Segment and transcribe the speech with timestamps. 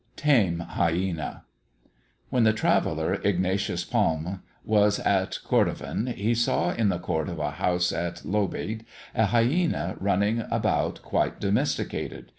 [0.15, 1.43] TAME HYÆNA.
[2.31, 7.51] When the traveller, Ignatius Pallme, was at Kordofan, he saw in the court of a
[7.51, 8.83] house at Lobeid,
[9.13, 12.25] a hyæna running about quite domesticated.